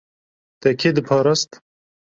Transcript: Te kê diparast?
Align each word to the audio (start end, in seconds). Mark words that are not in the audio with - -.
Te 0.61 0.69
kê 0.79 0.89
diparast? 1.01 1.49